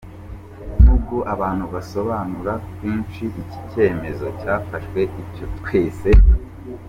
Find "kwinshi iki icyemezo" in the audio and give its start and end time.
2.73-4.25